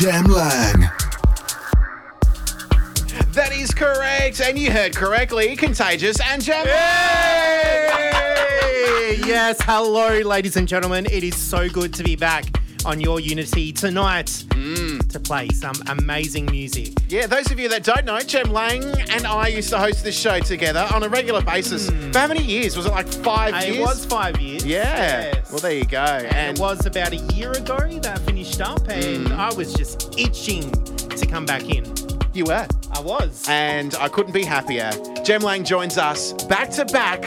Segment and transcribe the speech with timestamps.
[0.00, 0.80] and Jem Lang.
[3.32, 5.56] That is correct, and you heard correctly.
[5.56, 6.64] Contagious and Jam.
[6.66, 6.74] Jem.
[9.26, 11.06] Yes, hello, ladies and gentlemen.
[11.06, 12.44] It is so good to be back
[12.84, 16.92] on your Unity tonight to play some amazing music.
[17.08, 20.18] Yeah, those of you that don't know, Jem Lang and I used to host this
[20.18, 21.88] show together on a regular basis.
[21.90, 22.76] For how many years?
[22.76, 23.76] Was it like five Uh, years?
[23.76, 24.64] It was five years.
[24.64, 24.82] Yeah.
[25.34, 25.50] Yes.
[25.50, 25.98] Well, there you go.
[25.98, 28.25] And And it was about a year ago that I
[28.56, 29.36] finished up, and mm.
[29.36, 30.70] I was just itching
[31.08, 31.84] to come back in.
[32.32, 32.66] you were.
[32.92, 33.44] I was.
[33.48, 34.90] And I couldn't be happier.
[35.24, 37.22] Jem Lang joins us back to back,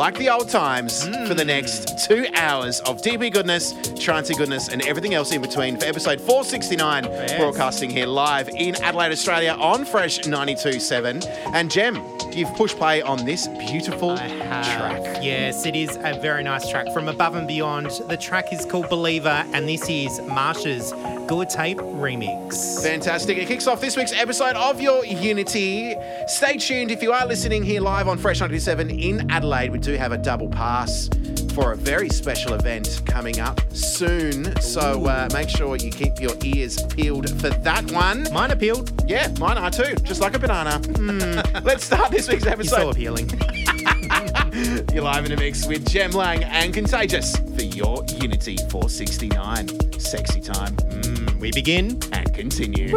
[0.00, 4.80] like the old times, for the next two hours of DB goodness, trancey goodness, and
[4.86, 7.04] everything else in between for episode 469,
[7.36, 11.22] broadcasting here live in Adelaide, Australia on Fresh 92.7.
[11.52, 15.22] And Jem, you've pushed play on this beautiful track.
[15.22, 17.90] Yes, it is a very nice track from Above and Beyond.
[18.08, 20.94] The track is called Believer, and this is Marsh's
[21.30, 22.82] Guatape remix.
[22.82, 23.38] Fantastic.
[23.38, 25.94] It kicks off this week's episode of Your Unity.
[26.26, 29.70] Stay tuned if you are listening here live on Fresh 97 in Adelaide.
[29.70, 31.08] We do have a double pass
[31.54, 34.60] for a very special event coming up soon.
[34.60, 38.26] So uh, make sure you keep your ears peeled for that one.
[38.32, 39.08] Mine are peeled.
[39.08, 40.80] Yeah, mine are too, just like a banana.
[40.80, 41.62] Mm.
[41.64, 43.30] Let's start this week's You're so appealing.
[44.92, 49.68] You're live in a mix with Jem Lang and Contagious for Your Unity 469.
[50.00, 51.98] Sexy time Mm, we begin.
[52.12, 52.88] and continue.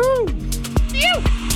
[0.91, 1.52] Unity.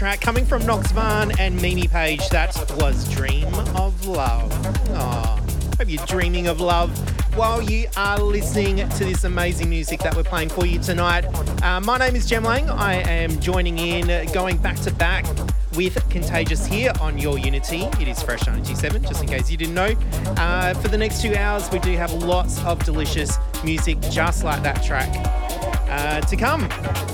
[0.00, 2.26] Track coming from Nox Vahn and Mimi Page.
[2.30, 4.50] That was Dream of Love.
[4.92, 5.38] Oh,
[5.76, 6.90] hope you're dreaming of love
[7.36, 11.26] while you are listening to this amazing music that we're playing for you tonight.
[11.62, 12.70] Uh, my name is Jem Lang.
[12.70, 15.26] I am joining in, going back to back
[15.76, 17.82] with Contagious here on Your Unity.
[18.00, 19.94] It is Fresh 97, just in case you didn't know.
[20.38, 24.62] Uh, for the next two hours, we do have lots of delicious music just like
[24.62, 25.39] that track
[25.90, 26.68] uh, to come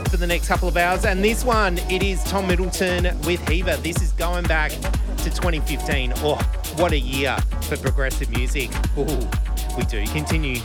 [0.07, 1.05] for the next couple of hours.
[1.05, 3.79] And this one, it is Tom Middleton with Heva.
[3.79, 6.13] This is going back to 2015.
[6.19, 6.37] Oh,
[6.77, 8.71] what a year for progressive music.
[8.97, 9.29] Ooh,
[9.77, 10.61] we do continue.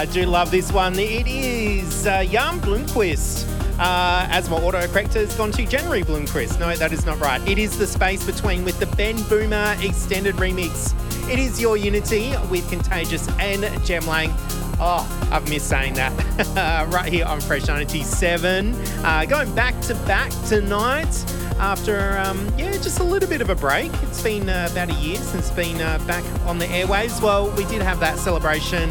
[0.00, 0.98] I do love this one.
[0.98, 3.46] It is uh, Jan Blomqvist.
[3.78, 6.58] Uh, as my autocorrector has gone to January Bloomquist.
[6.58, 7.46] No, that is not right.
[7.46, 10.94] It is the space between with the Ben Bohmer extended remix.
[11.30, 14.32] It is your Unity with Contagious and Jem Lang.
[14.80, 16.88] Oh, I've missed saying that.
[16.90, 18.74] right here on Fresh 97.
[19.04, 21.12] Uh, going back to back tonight.
[21.58, 23.92] after, um, yeah, just a little bit of a break.
[24.04, 27.20] It's been uh, about a year since been uh, back on the airwaves.
[27.22, 28.88] Well, we did have that celebration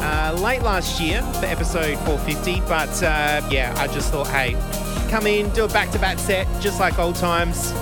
[0.00, 4.56] uh, late last year for episode 450, but uh, yeah, I just thought, hey,
[5.10, 7.72] come in, do a back to back set, just like old times.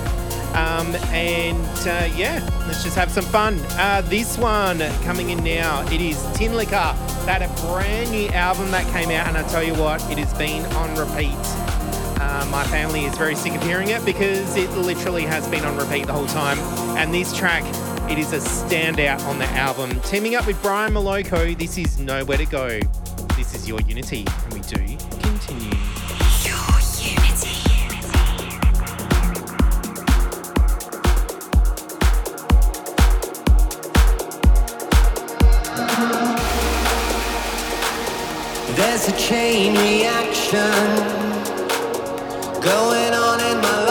[0.53, 3.59] Um, and uh, yeah, let's just have some fun.
[3.71, 6.95] Uh, this one coming in now, it is Tinlicker.
[7.25, 10.33] That a brand new album that came out, and I tell you what, it has
[10.35, 11.35] been on repeat.
[12.19, 15.77] Uh, my family is very sick of hearing it because it literally has been on
[15.77, 16.57] repeat the whole time.
[16.97, 17.63] And this track,
[18.09, 19.99] it is a standout on the album.
[20.01, 22.79] Teaming up with Brian Maloko, this is Nowhere to Go.
[23.35, 25.77] This is your Unity, and we do continue.
[38.75, 40.61] There's a chain reaction
[42.61, 43.86] going on in my life.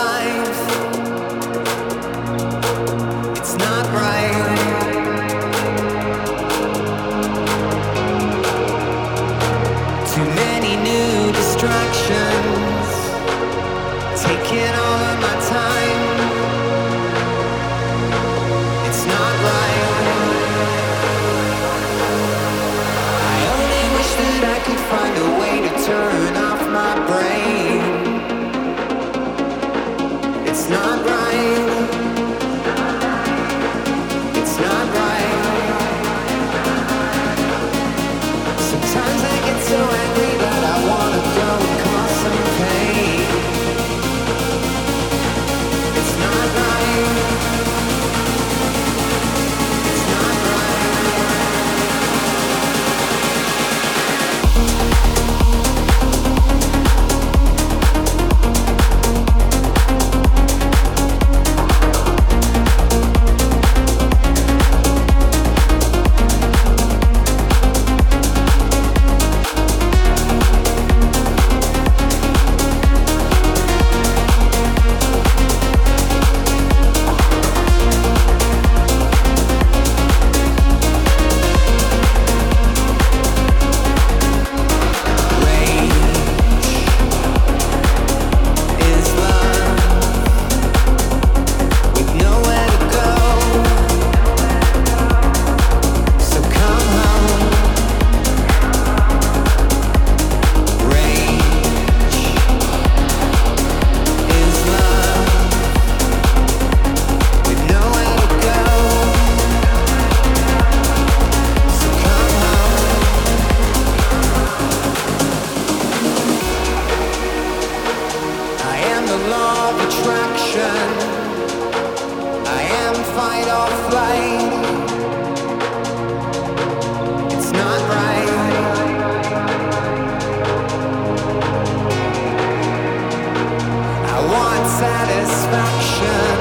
[134.78, 136.36] Satisfaction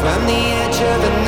[0.00, 1.21] from the edge of a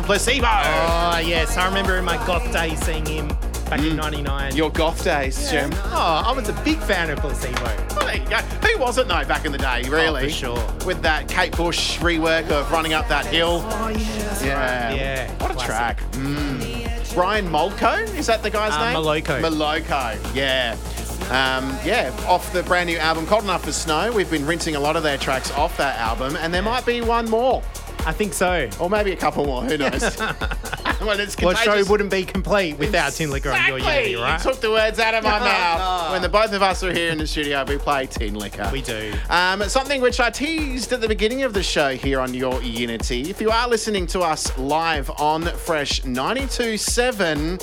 [0.00, 0.46] from Placebo.
[0.46, 1.56] Oh, yes.
[1.56, 3.28] I remember in my goth days seeing him
[3.68, 4.56] back in 99.
[4.56, 5.70] Your goth days, Jem.
[5.74, 7.62] Oh, I was a big fan of Placebo.
[7.62, 8.36] Well, there you go.
[8.38, 10.22] Who wasn't though back in the day, really?
[10.22, 10.74] Oh, for sure.
[10.86, 13.62] With that Kate Bush rework of running up that hill.
[13.64, 14.44] Oh, yeah.
[14.44, 14.94] Yeah.
[14.94, 15.66] Yeah, What a classic.
[15.66, 16.00] track.
[16.12, 17.14] Mm.
[17.14, 18.96] Brian Molko, is that the guy's Uh, name?
[18.96, 19.40] Moloko.
[19.40, 20.76] Moloko, yeah.
[21.30, 24.10] Um, yeah, off the brand new album, Cold Enough for Snow.
[24.10, 27.02] We've been rinsing a lot of their tracks off that album, and there might be
[27.02, 27.62] one more,
[28.06, 28.68] I think so.
[28.80, 29.62] or maybe a couple more.
[29.62, 30.00] Who knows?
[31.00, 31.88] well, it's What show contagious.
[31.88, 34.10] wouldn't be complete without Tinlicker on Your Exactly.
[34.10, 34.44] Unity, right?
[34.44, 36.12] You took the words out of my mouth.
[36.12, 38.70] When the both of us are here in the studio, we play Tinlicker.
[38.72, 39.12] We do.
[39.28, 43.30] Um, something which I teased at the beginning of the show here on Your Unity.
[43.30, 47.62] If you are listening to us live on Fresh 92.7,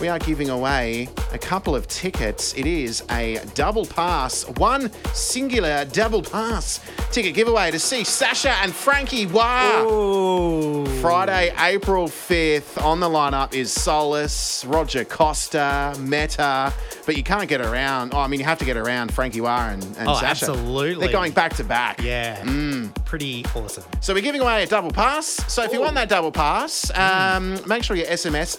[0.00, 2.54] we are giving away a couple of tickets.
[2.56, 6.78] It is a double pass, one singular double pass
[7.10, 9.82] ticket giveaway to see Sasha and Franky Wah.
[9.82, 10.86] Ooh.
[11.00, 16.72] Friday, April 5th, on the lineup is Solus, Roger Costa, Meta,
[17.06, 18.12] but you can't get around.
[18.14, 20.46] Oh, I mean, you have to get around Franky Wah and, and Oh, Sasha.
[20.46, 21.06] absolutely.
[21.06, 22.02] They're going back to back.
[22.02, 22.40] Yeah.
[22.44, 22.94] Mm.
[23.04, 23.84] Pretty awesome.
[24.00, 25.26] So we're giving away a double pass.
[25.52, 28.58] So if you want that double pass, um, make sure you SMS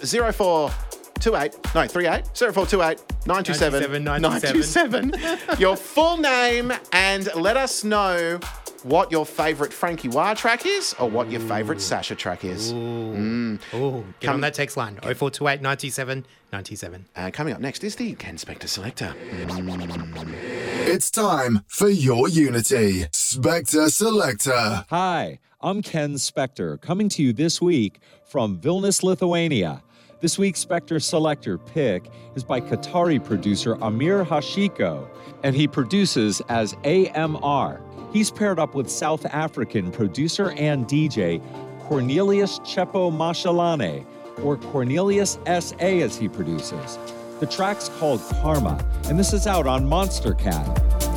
[1.20, 5.58] 0428, no, 38, 0428 927 927, 927.
[5.60, 8.40] your full name and let us know
[8.82, 12.72] what your favourite Franky Wah track is or what your favourite Sasha track is.
[12.72, 17.04] Ooh, get Come- on that text line 0428 97 97.
[17.14, 19.14] Uh, coming up next is the Ken Spector Selector.
[19.18, 23.04] It's time for your Unity.
[23.12, 24.86] Spector Selector.
[24.88, 29.82] Hi, I'm Ken Spector, coming to you this week from Vilnius, Lithuania.
[30.20, 35.08] This week's Spector Selector pick is by Qatari producer Amir Hashiko,
[35.42, 37.80] and he produces as AMR.
[38.12, 41.40] He's paired up with South African producer and DJ
[41.84, 44.04] Cornelius Chepo Mashalane,
[44.44, 46.98] or Cornelius SA as he produces.
[47.40, 51.09] The track's called Karma, and this is out on Monstercat.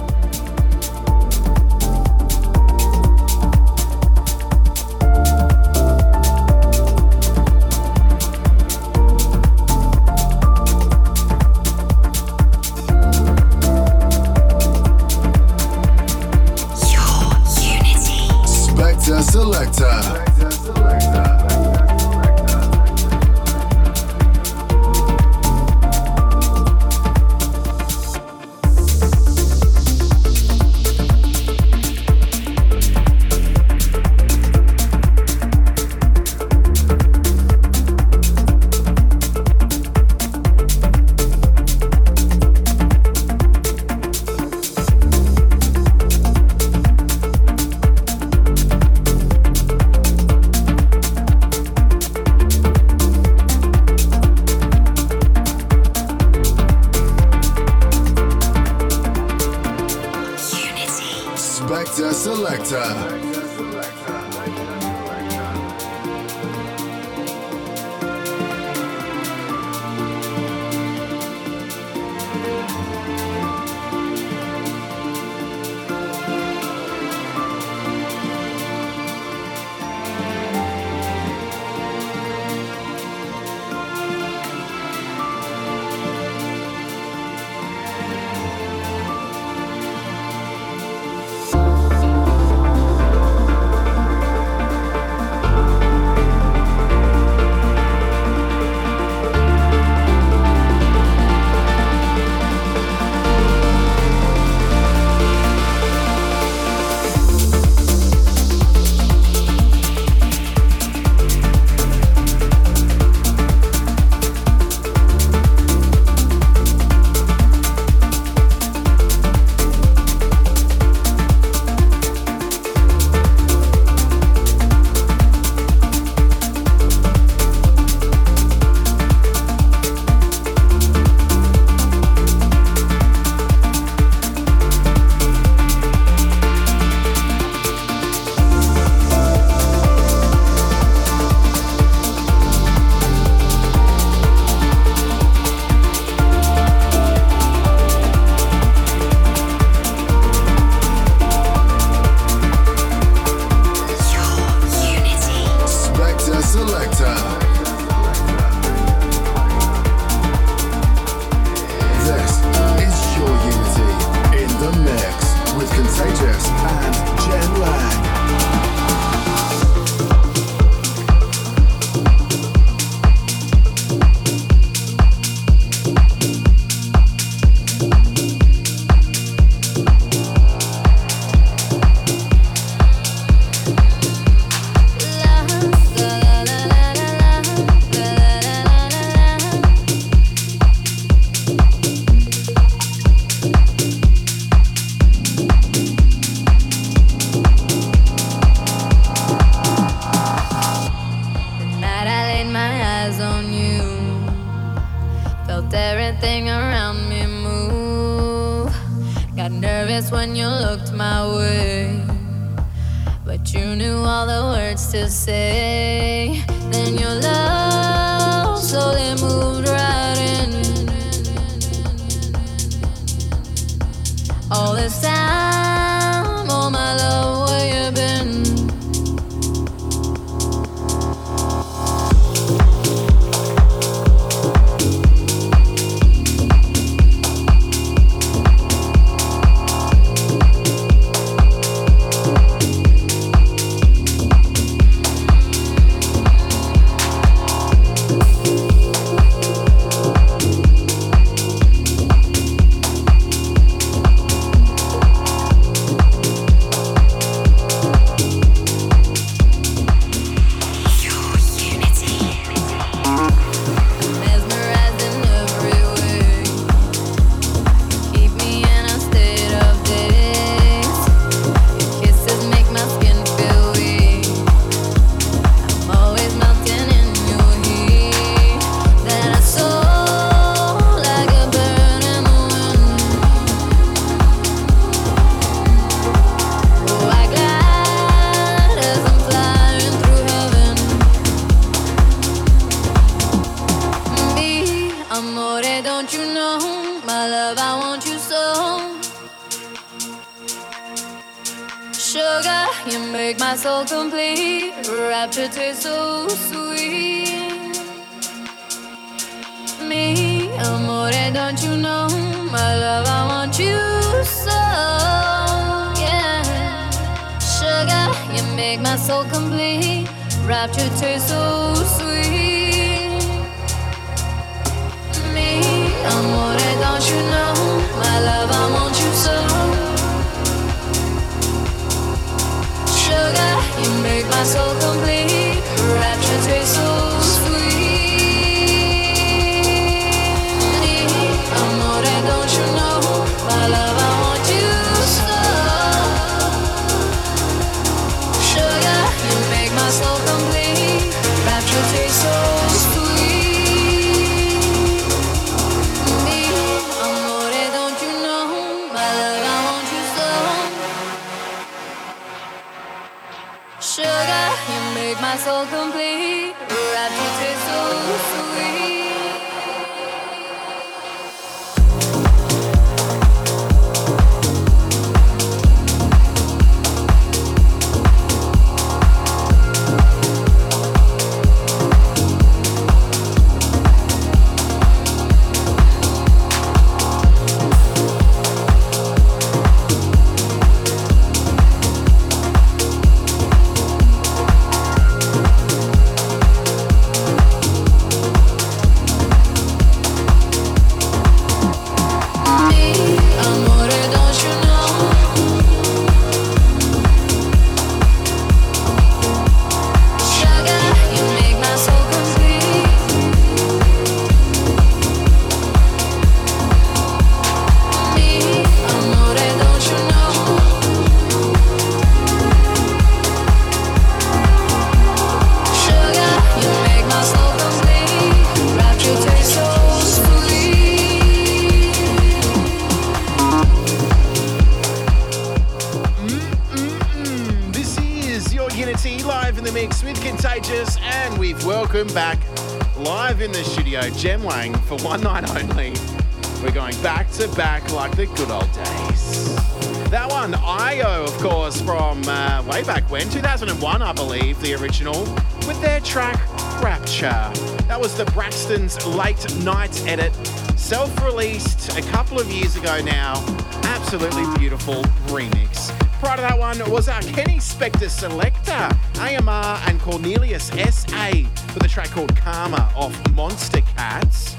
[467.84, 471.32] Spector Selector, AMR and Cornelius SA
[471.74, 474.56] for the track called Karma off Monster Cats.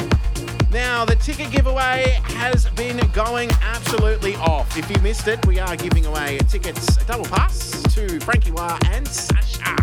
[0.71, 4.77] Now, the ticket giveaway has been going absolutely off.
[4.77, 9.09] If you missed it, we are giving away tickets, double pass to Franky Wah and
[9.09, 9.75] Sasha.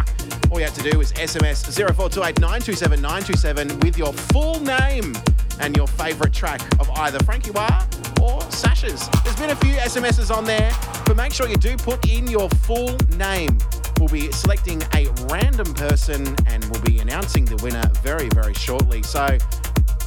[0.51, 5.15] All you have to do is SMS 0428 with your full name
[5.59, 7.87] and your favourite track of either Franky Wah
[8.21, 9.09] or Sasha's.
[9.23, 10.71] There's been a few SMSs on there.
[11.11, 13.57] But make sure you do put in your full name.
[13.99, 19.03] We'll be selecting a random person and we'll be announcing the winner very, very shortly.
[19.03, 19.37] So,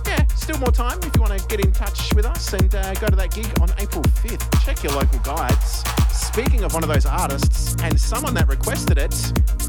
[0.06, 2.94] yeah, still more time if you want to get in touch with us and uh,
[2.94, 4.64] go to that gig on April 5th.
[4.64, 5.84] Check your local guides.
[6.10, 9.14] Speaking of one of those artists and someone that requested it,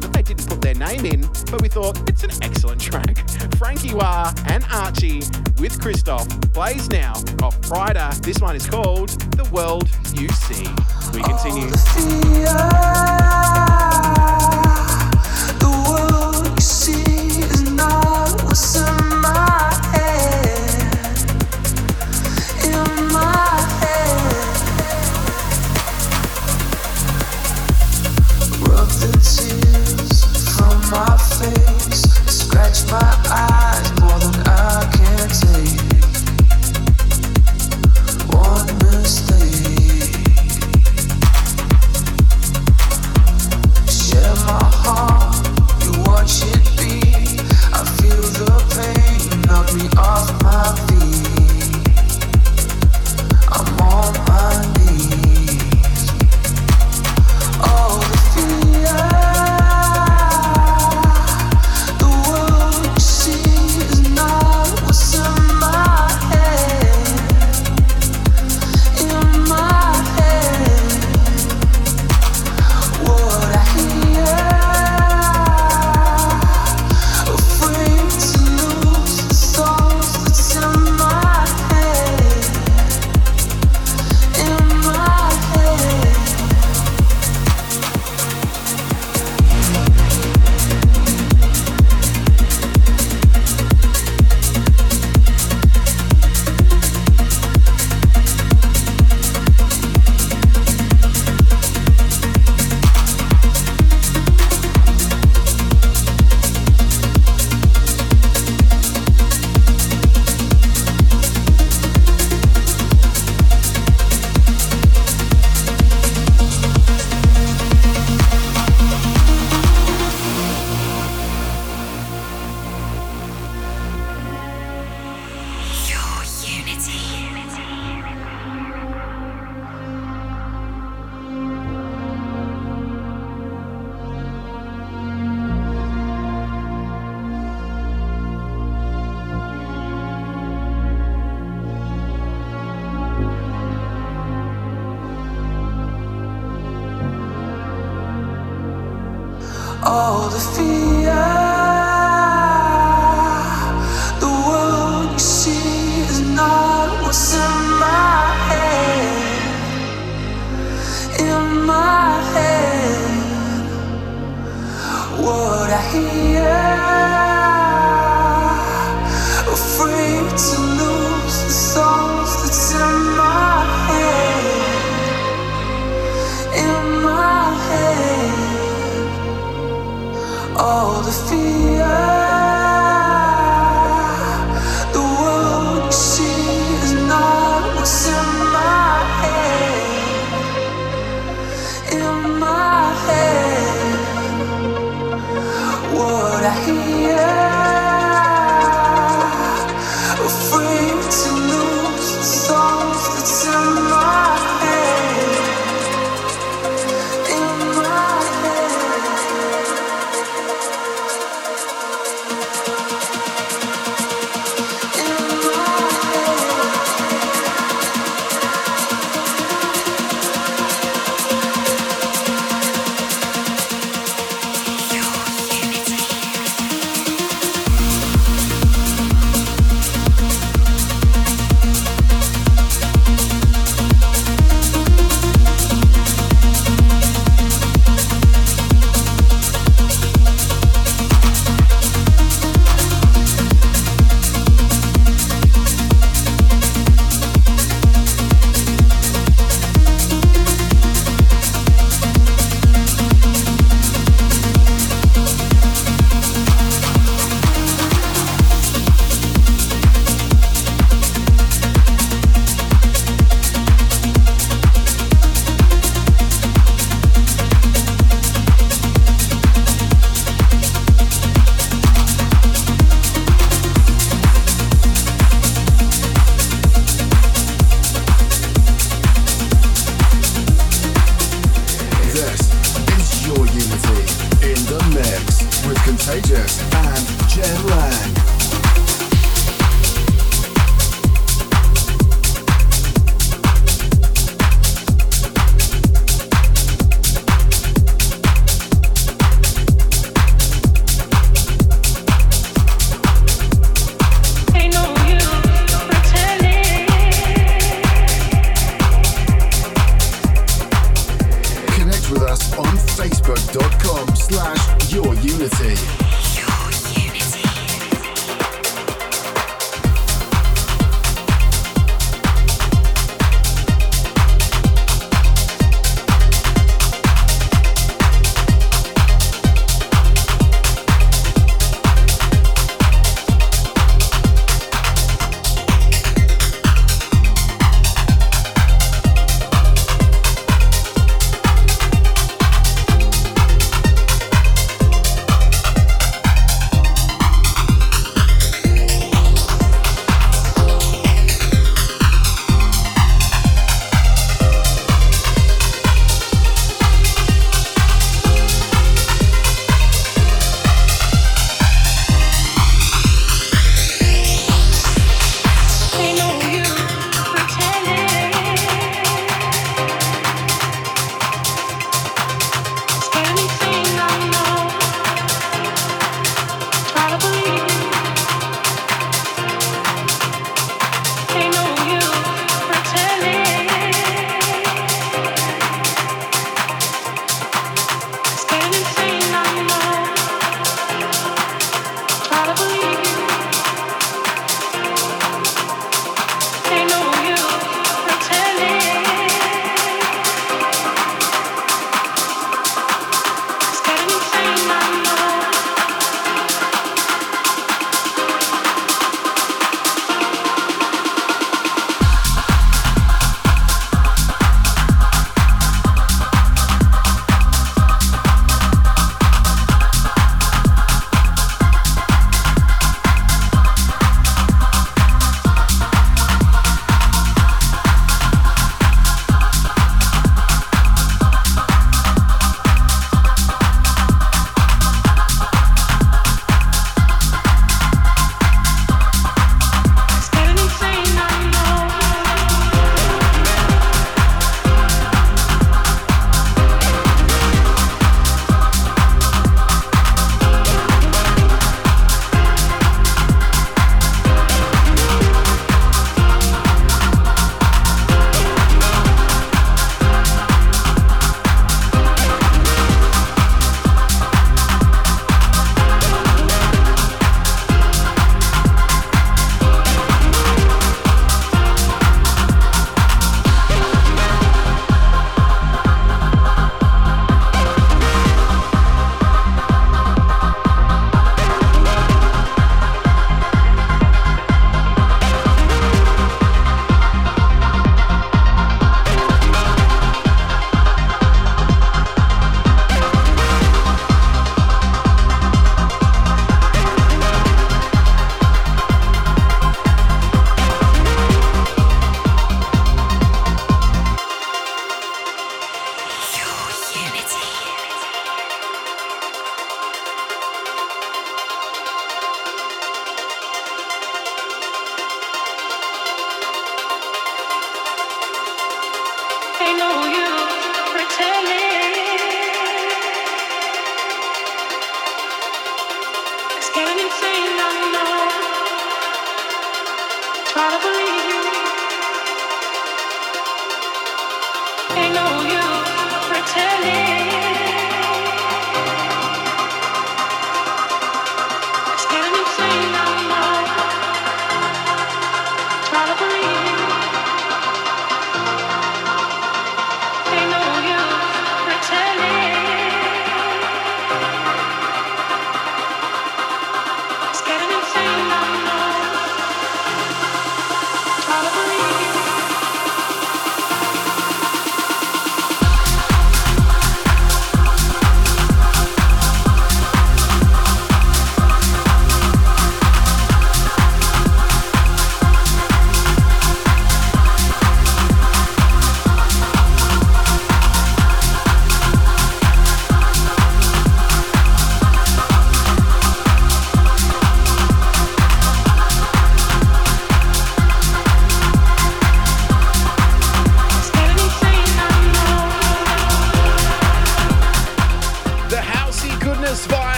[0.00, 3.28] but they didn't put their name in, but we thought it's an excellent track.
[3.58, 5.18] Franky Wah and Archie
[5.58, 8.14] with Cristoph plays now off Pryda.
[8.22, 10.93] This one is called The World You See.
[11.14, 11.70] We continue.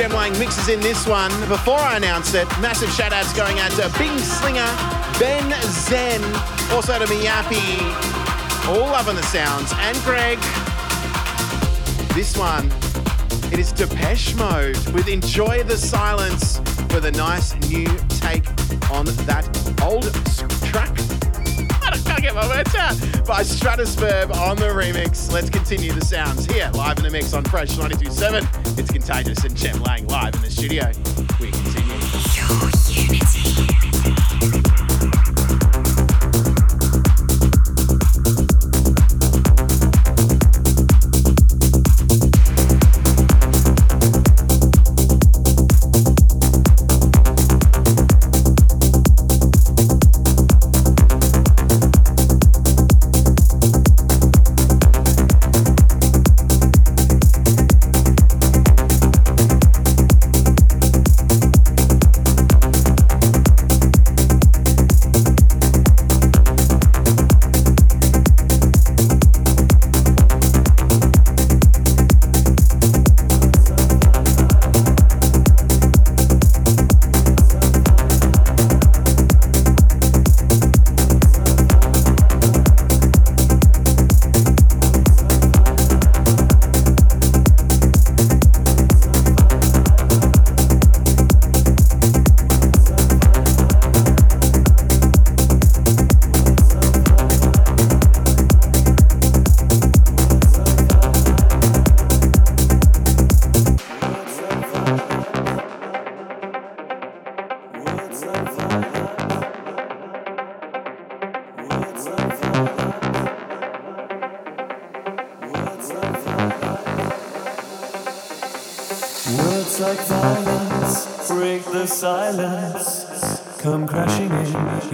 [0.00, 3.70] Jem Lang mixes in this one, before I announce it, massive shout outs going out
[3.72, 4.64] to Bing Slinger,
[5.18, 6.22] Ben Zen,
[6.72, 7.82] also to Miyapi,
[8.66, 10.38] all loving the sounds, and Greg.
[12.14, 12.72] This one,
[13.52, 16.60] it is Depeche Mode with Enjoy the Silence
[16.94, 18.48] with a nice new take
[18.90, 19.46] on that
[19.82, 20.04] old
[20.64, 20.96] track.
[21.82, 22.96] I can't get my words out.
[23.26, 25.30] By Stratoverb on the remix.
[25.30, 28.49] Let's continue the sounds here, live in the mix on Fresh 92.7.
[28.80, 30.99] It's Contagious and Jem Lang live in the studio.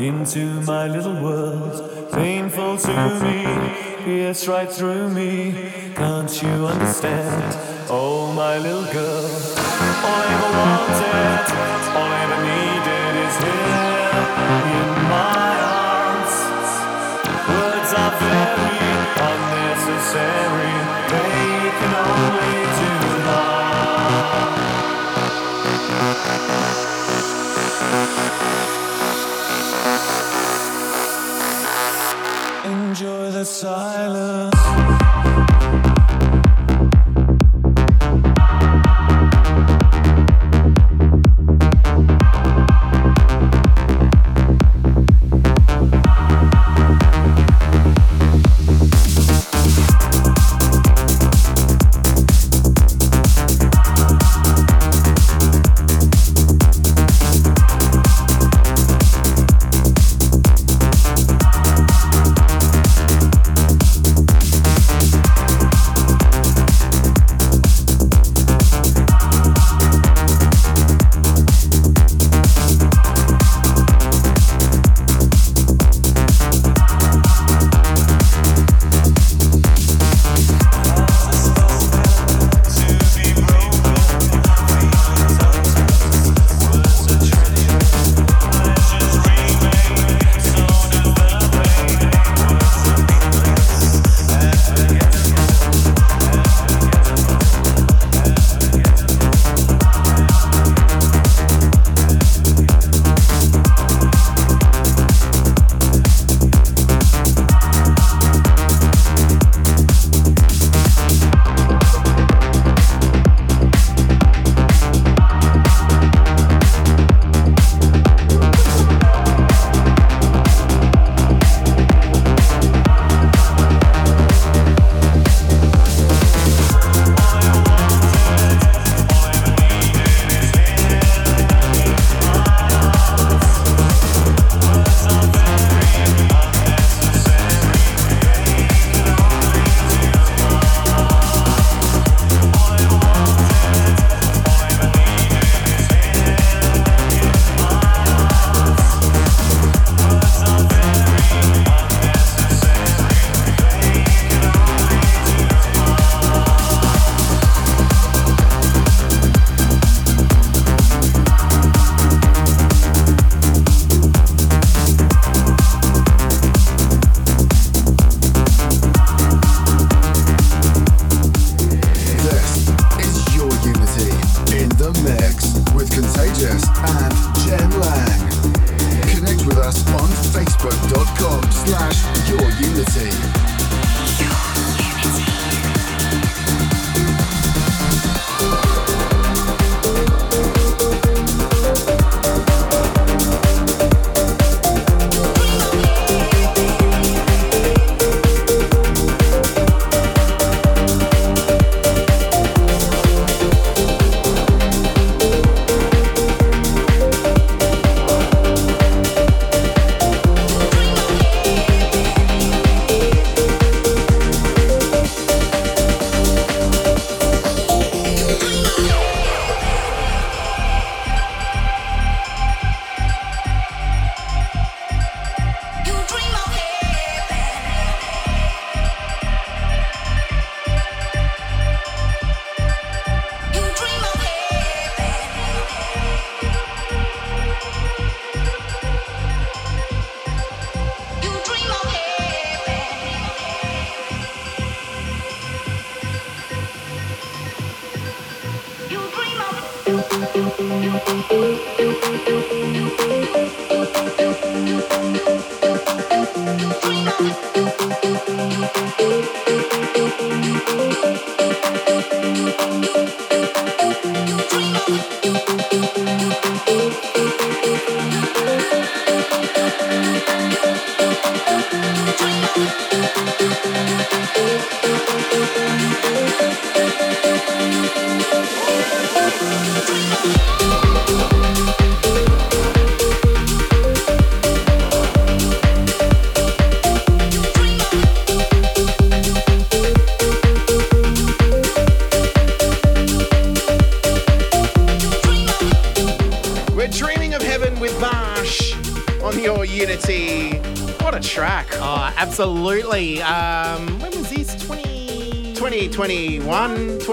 [0.07, 2.13] Into my little world.
[2.13, 3.45] Painful to me,
[4.05, 5.73] pierce right through me.
[5.97, 7.57] Can't you understand?
[7.91, 9.27] Oh, my little girl.
[10.07, 11.45] All I ever wanted,
[11.99, 14.23] all I ever needed is here
[14.79, 15.55] in my
[15.91, 16.35] arms.
[17.51, 18.79] Words are very
[19.31, 20.75] unnecessary.
[21.11, 21.35] They
[21.79, 22.66] can only
[33.61, 34.36] silence.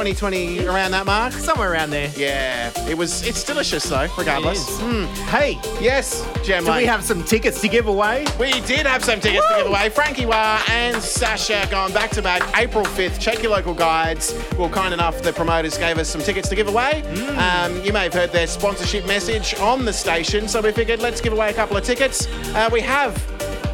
[0.04, 1.32] 2020, around that mark.
[1.32, 2.12] Somewhere around there.
[2.18, 3.26] Yeah, it was.
[3.26, 4.82] It's delicious though, regardless.
[4.82, 5.06] Mm.
[5.30, 8.26] Hey, Yes, Jem do we have some tickets to give away?
[8.38, 9.90] We did have some tickets to give away.
[9.90, 13.18] Franky Wah and Sasha going back to back April 5th.
[13.20, 14.34] Check your local guides.
[14.58, 17.02] Well, kind enough, the promoters gave us some tickets to give away.
[17.38, 21.22] Um, you may have heard their sponsorship message on the station, so we figured let's
[21.22, 22.28] give away a couple of tickets.
[22.54, 23.16] Uh, we have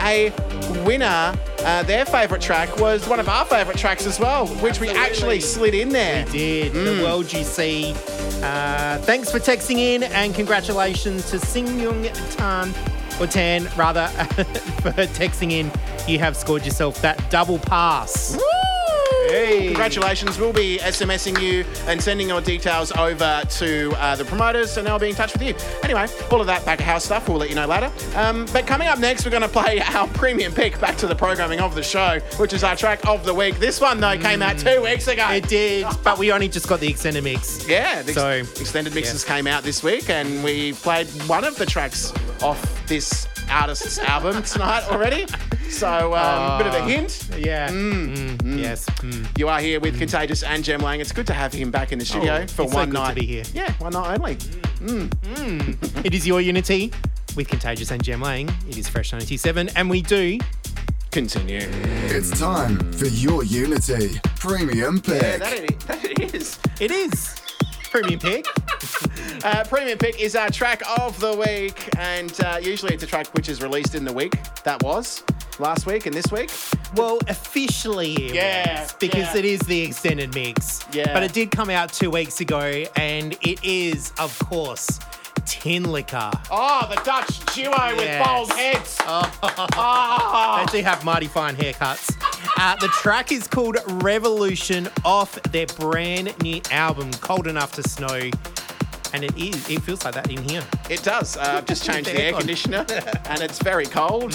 [0.02, 0.32] a
[0.86, 1.34] winner.
[1.64, 5.40] Uh, their favourite track was one of our favourite tracks as well, which we actually
[5.40, 6.26] slid in there.
[6.28, 7.94] We did the world you see.
[8.42, 12.74] Uh, thanks for texting in and congratulations to Singyung Tan,
[13.20, 14.08] or Tan rather,
[14.82, 15.72] for texting in.
[16.08, 18.40] You have scored yourself that double pass.
[19.30, 19.68] Hey.
[19.68, 20.40] Congratulations.
[20.40, 24.98] We'll be SMSing you and sending your details over to uh, the promoters, and they'll
[25.00, 25.54] be in touch with you.
[25.84, 27.92] Anyway, all of that back of house stuff, we'll let you know later.
[28.16, 31.16] Um, but coming up next, we're going to play our premium pick back to the
[31.16, 33.60] programming of the show, which is our track of the week.
[33.60, 35.28] This one, though, came out two weeks ago.
[35.30, 37.68] It did, but we only just got the extended mix.
[37.68, 38.30] Yeah, the ex- So,
[38.62, 42.12] extended mixes came out this week, and we played one of the tracks
[42.42, 45.26] off this artist's album tonight already.
[45.70, 47.30] So, um, bit of a hint.
[47.38, 47.70] Yeah.
[47.70, 48.86] Mm, Yes.
[49.02, 49.26] Mm.
[49.38, 51.00] You are here with Contagious and Jem Lang.
[51.00, 52.98] It's good to have him back in the studio Oh, for it's so one good
[52.98, 53.16] to night.
[53.16, 53.44] be here.
[53.54, 54.38] Yeah, one night only.
[56.04, 56.92] It is your Unity
[57.36, 58.50] with Contagious and Jem Lang.
[58.68, 60.40] It is Fresh 97, and we do.
[61.12, 61.62] Continue.
[62.08, 65.22] It's time for your Unity Premium Pick.
[65.22, 66.60] Yeah, that it, that it is.
[66.80, 67.36] It is
[67.90, 68.46] premium pick.
[69.42, 73.26] Uh, premium pick is our track of the week, and uh, usually it's a track
[73.34, 74.34] which is released in the week.
[74.64, 75.24] That was
[75.60, 76.52] last week and this week.
[76.96, 79.38] Well, officially, it Yeah, was, because yeah.
[79.38, 80.86] it is the extended mix.
[80.92, 81.14] Yeah.
[81.14, 85.00] But it did come out two weeks ago, and it is, of course,
[85.46, 86.32] Tinlicker.
[86.52, 88.26] Oh, the Dutch duo with Yes.
[88.26, 88.98] bald heads.
[90.72, 92.16] They do have mighty fine haircuts.
[92.58, 98.30] Uh, the track is called Revolution off their brand new album, Cold Enough to Snow.
[99.12, 100.64] And it is, it feels like that in here.
[100.90, 101.36] It does.
[101.36, 102.86] Uh, I've just changed the air conditioner,
[103.26, 104.34] and it's very cold.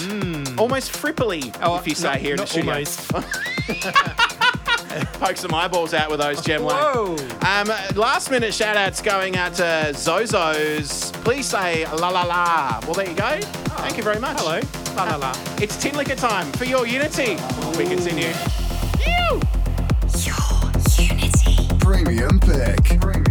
[0.59, 2.73] Almost fripply, if you say not- here in the not studio.
[2.73, 3.13] almost.
[5.15, 6.77] Poke some eyeballs out with those Jem Lang.
[6.77, 7.17] Whoa.
[7.47, 11.11] Um, last minute shout outs going out to Zozo's.
[11.23, 12.81] Please say la la la.
[12.85, 13.41] Well, there you go.
[13.79, 14.39] Thank you very much.
[14.41, 14.61] Hello.
[14.97, 15.31] La la la.
[15.61, 17.37] It's Tinlicker time for your Unity.
[17.77, 18.33] We continue.
[19.01, 19.41] Ew.
[20.21, 21.69] Your Unity.
[21.81, 23.01] Premium Pick.
[23.01, 23.24] Premium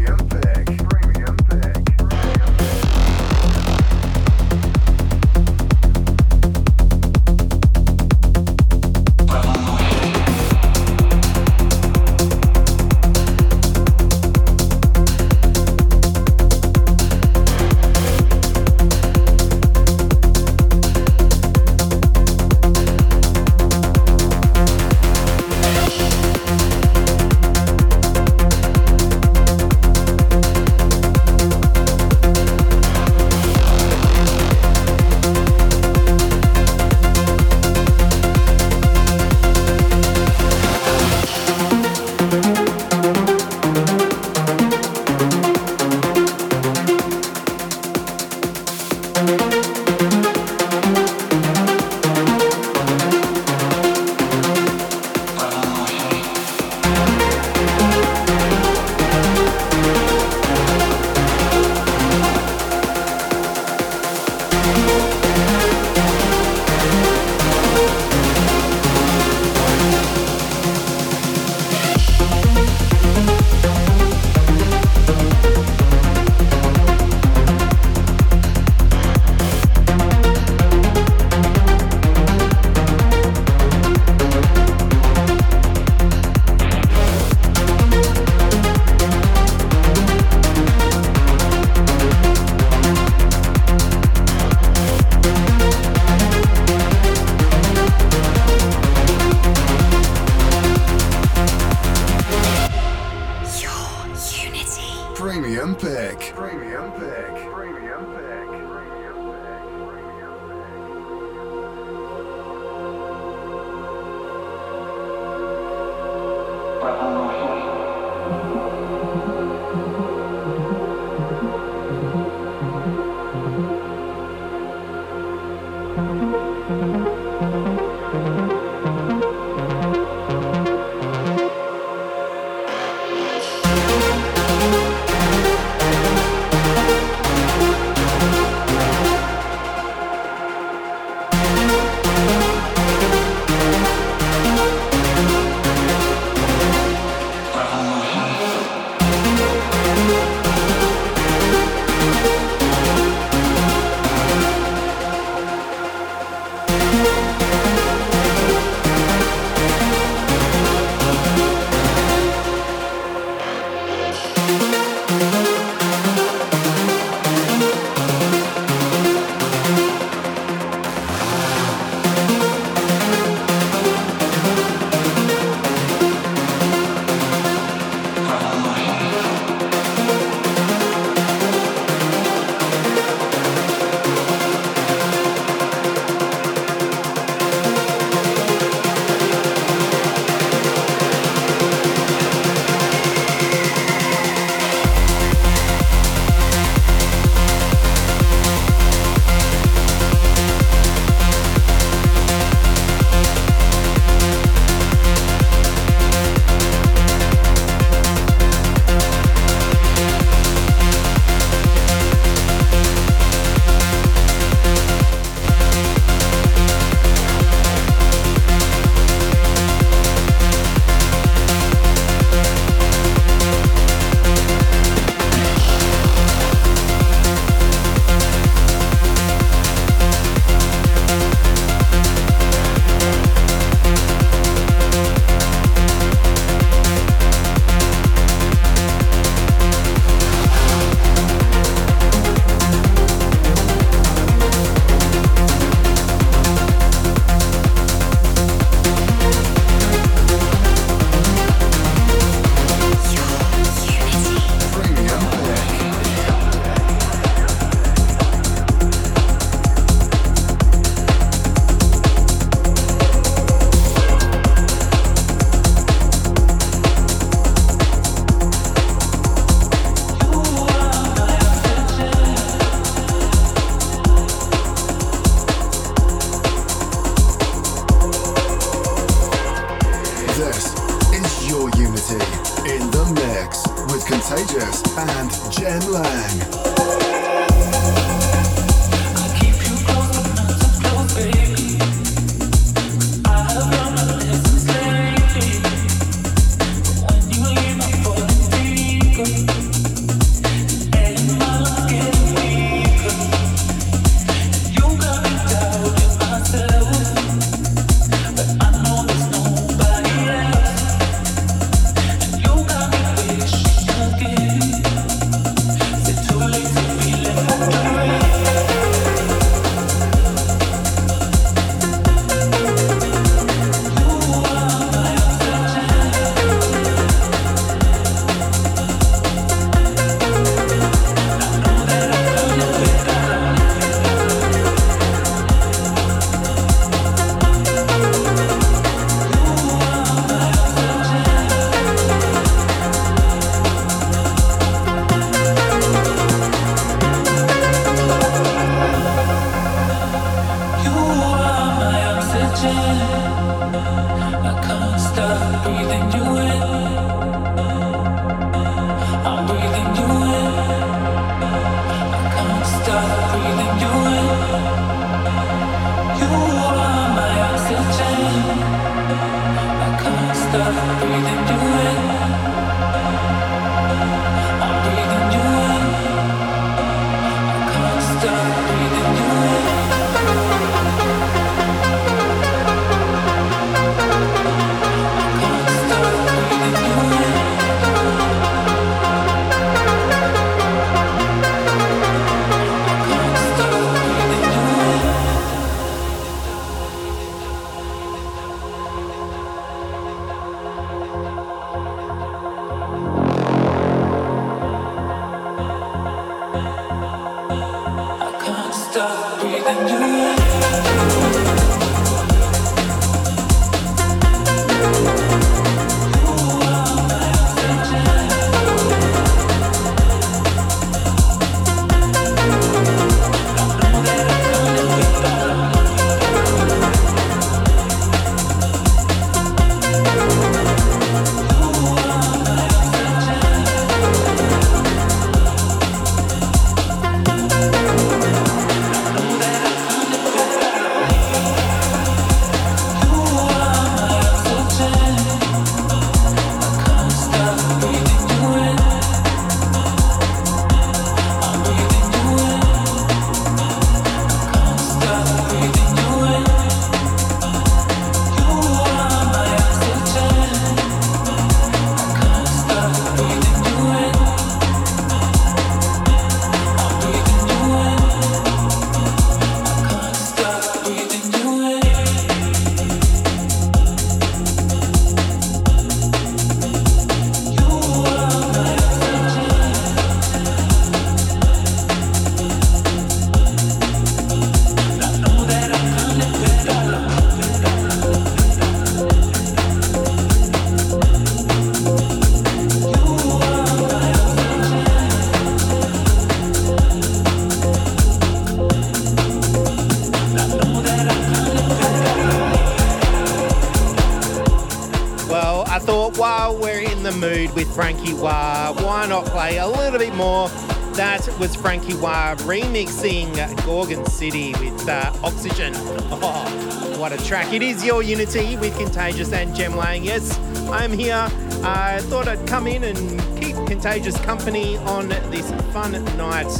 [508.93, 510.49] why not play a little bit more?
[510.93, 513.33] That was Franky Wah remixing
[513.65, 515.73] Gorgon City with uh, Oxygen.
[515.75, 517.51] Oh, what a track.
[517.51, 520.03] It is your Unity with Contagious and Jem Lang.
[520.03, 520.37] Yes,
[520.69, 521.27] I'm here.
[521.63, 526.53] I thought I'd come in and keep Contagious company on this fun night.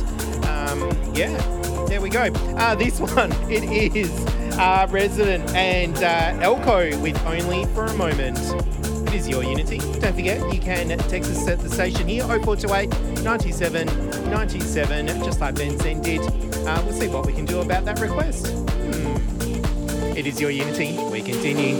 [0.48, 1.38] Um, yeah,
[1.88, 2.24] there we go.
[2.58, 3.64] Uh, this one, it
[3.96, 4.10] is
[4.58, 8.40] uh, Rezident and uh, Ekko with Only for a Moment.
[9.14, 9.78] It is your Unity.
[9.78, 13.86] Don't forget, you can text us at the station here 0428 97
[14.32, 16.22] 97, just like Ben did.
[16.22, 18.48] Uh, we'll see what we can do about that request.
[18.48, 20.18] Hmm.
[20.18, 20.98] It is your Unity.
[21.12, 21.76] We continue.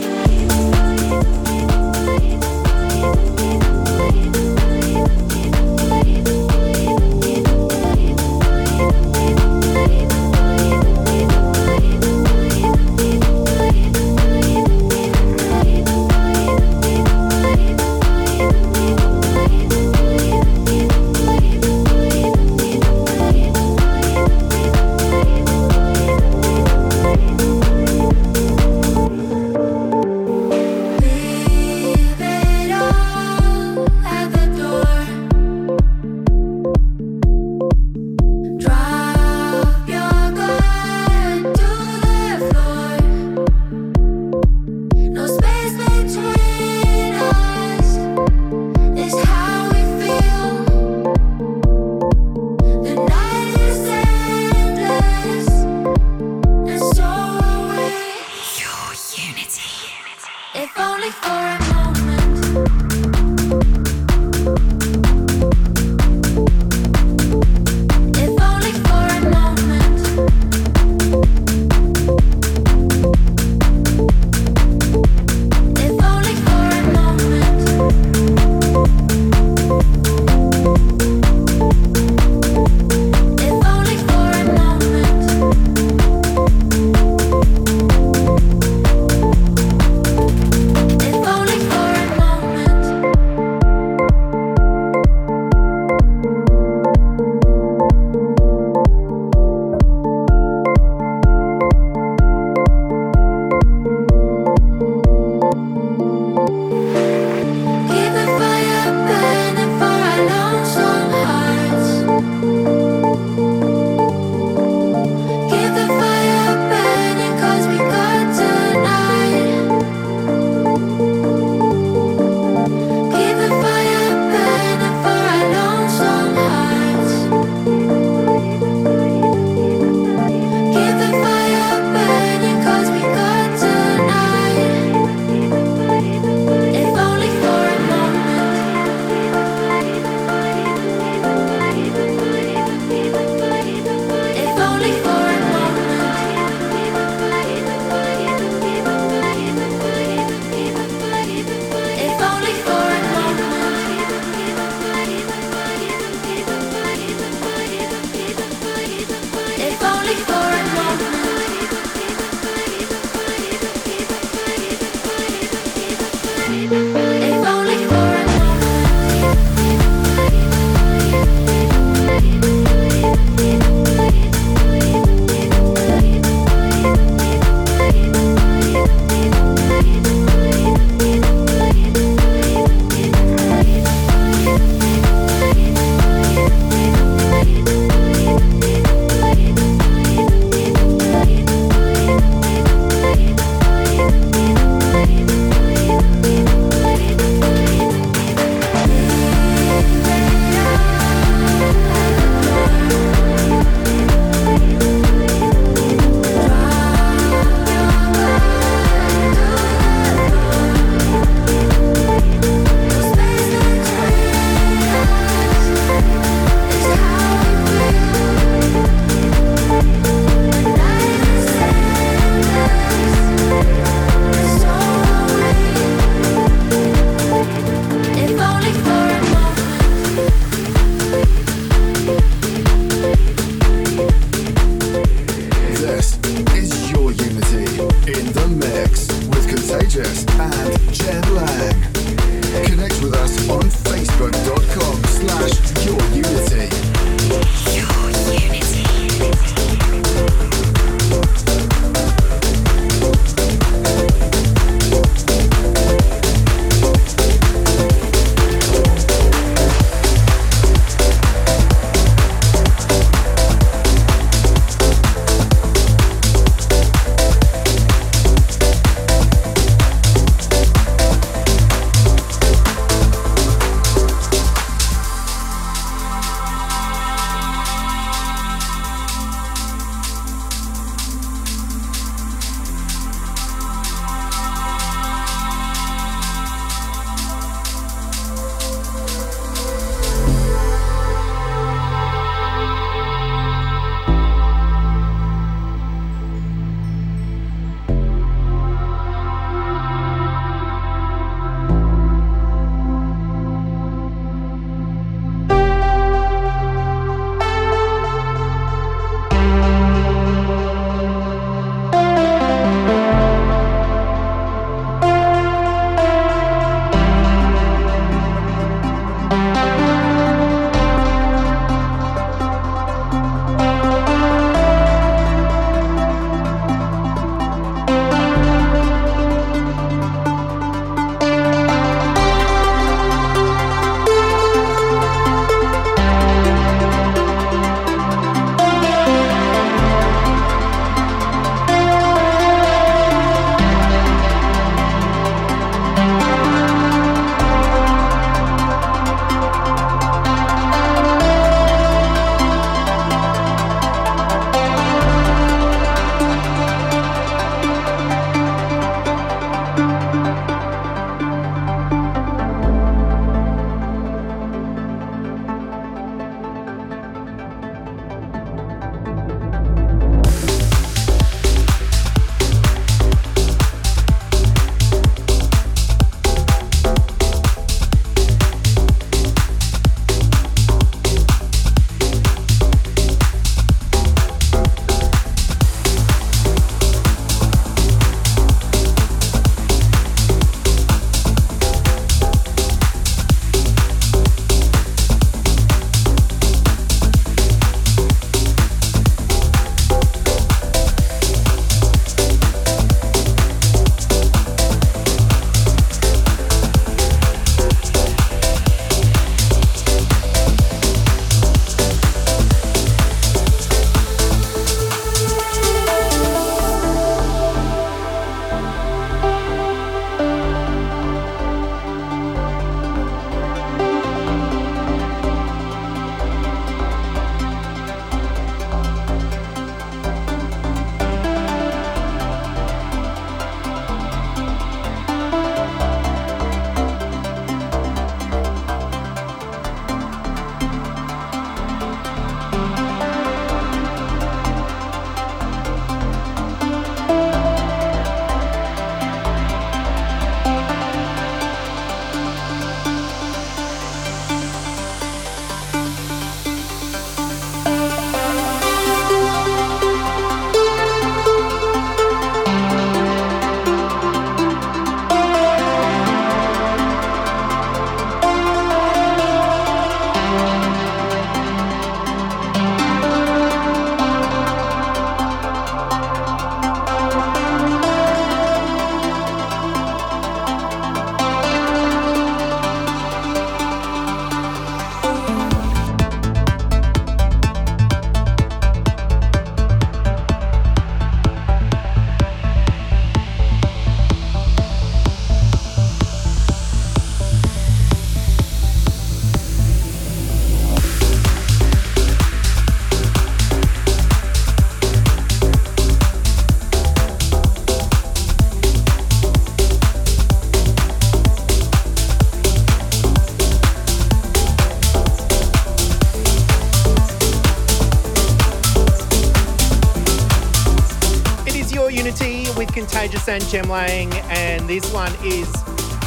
[523.50, 525.48] Jem Lang, and this one is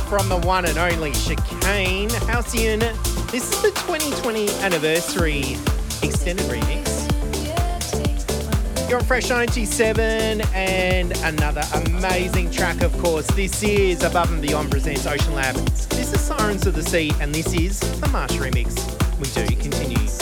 [0.07, 2.79] from the one and only Chicane Halcyon.
[3.31, 5.57] This is the 2020 anniversary
[6.01, 7.07] extended remix.
[8.89, 13.27] You're on Fresh 97 and another amazing track, of course.
[13.27, 15.55] This is Above and Beyond presents OceanLab.
[15.89, 18.75] This is Sirens of the Sea, and this is the Marsh remix.
[19.19, 20.16] We do continue.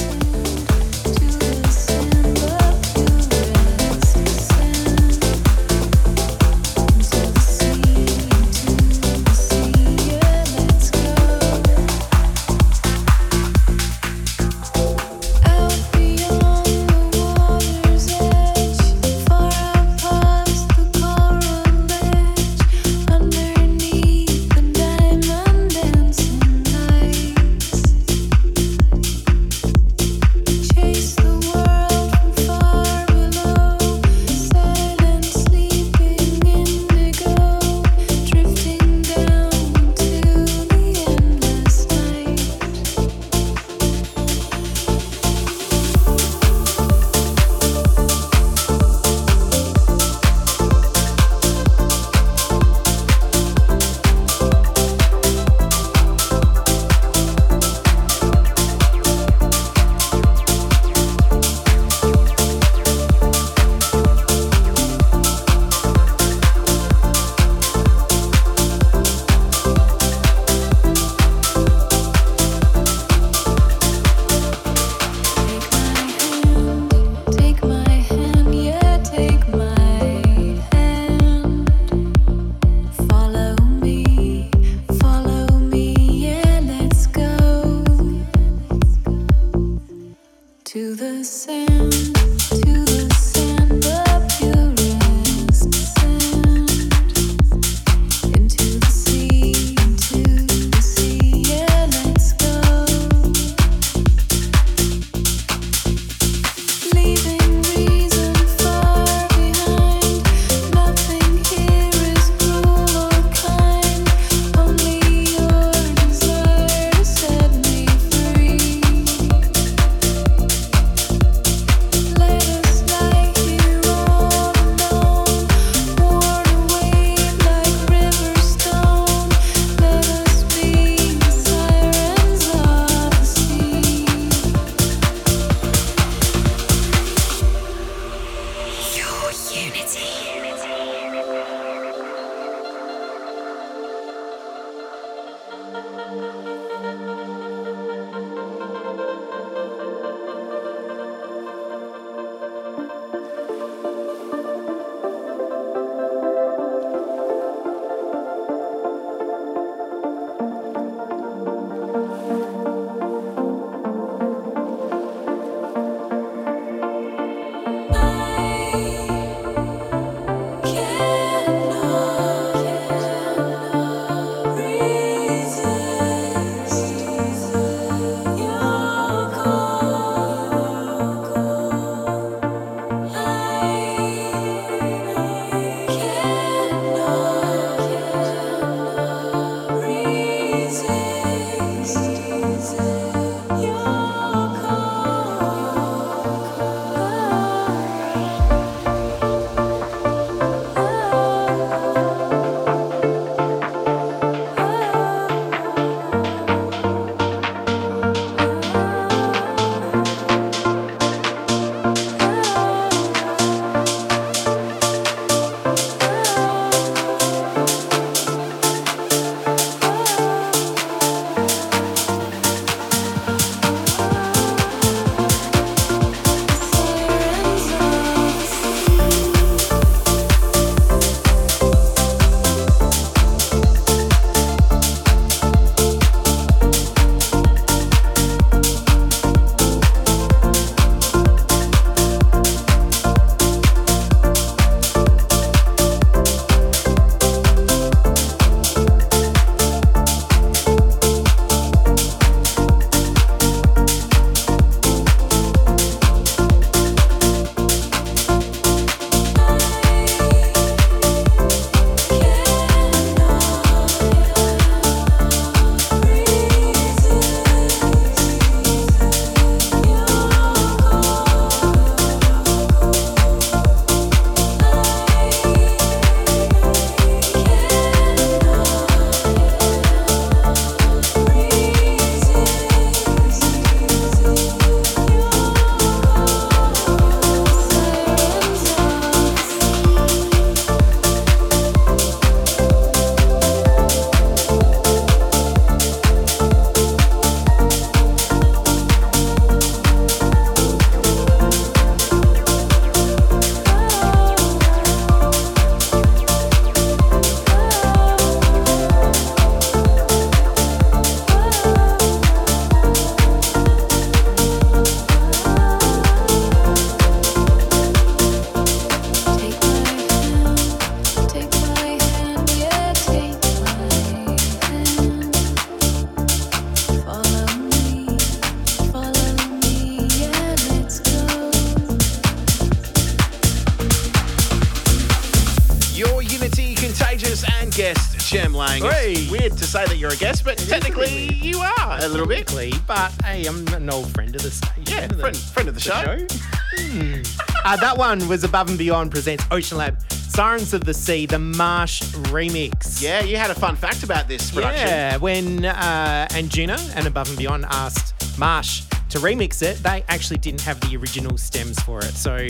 [345.86, 346.84] Friend, friend of the, show.
[346.84, 347.22] Hmm.
[347.66, 352.02] Uh, that one was Above and Beyond presents OceanLab Sirens of the Sea, the Marsh
[352.30, 353.02] remix.
[353.02, 354.88] Yeah, you had a fun fact about this production.
[354.88, 360.38] Yeah, when uh, Anjuna and Above and Beyond asked Marsh to remix it, they actually
[360.40, 362.14] didn't have the original stems for it.
[362.16, 362.48] So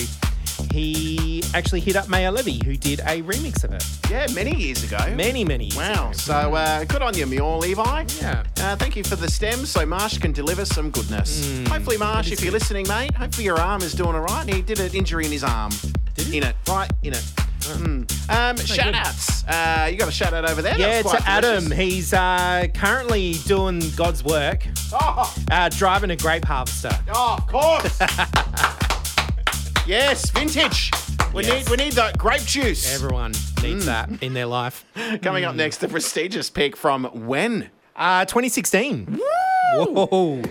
[0.71, 4.83] he actually hit up Maya Levy, who did a remix of it Yeah, many years
[4.83, 4.97] ago.
[5.15, 6.05] many, many years Wow.
[6.09, 6.11] ago.
[6.13, 8.05] So uh, good on you, Mule Levi.
[8.19, 8.43] Yeah.
[8.65, 11.47] Uh, thank you for the stems so Marsh can deliver some goodness.
[11.47, 11.65] Hmm.
[11.65, 14.51] Hopefully, Marsh, if you're listening, mate, hopefully your arm is doing all right.
[14.51, 15.71] He did an injury in his arm.
[16.15, 16.37] Did he?
[16.37, 17.23] In it, right in it.
[17.59, 18.29] Mm.
[18.29, 18.95] Um, shout good.
[18.95, 19.43] outs.
[19.43, 20.77] Uh, you got a shout out over there?
[20.79, 21.69] Yeah, to Adam.
[21.69, 26.89] He's uh, currently doing God's work, Oh, uh, driving a grape harvester.
[27.13, 27.99] oh, of course.
[29.87, 30.89] yes, vintage.
[31.35, 31.65] We Yes.
[31.65, 32.91] need we need that grape juice.
[32.95, 33.31] Everyone
[33.61, 33.89] needs Hmm.
[33.89, 34.85] that in their life.
[35.21, 37.69] Coming up next, the prestigious pick from when?
[37.95, 39.19] Uh, 2016.
[39.71, 40.41] Whoa.